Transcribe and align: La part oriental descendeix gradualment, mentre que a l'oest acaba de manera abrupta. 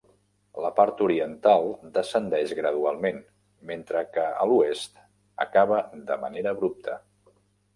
La 0.61 0.69
part 0.77 1.01
oriental 1.07 1.67
descendeix 1.97 2.55
gradualment, 2.61 3.19
mentre 3.73 4.01
que 4.17 4.25
a 4.45 4.49
l'oest 4.53 4.99
acaba 5.47 5.83
de 6.09 6.19
manera 6.25 6.57
abrupta. 6.59 6.99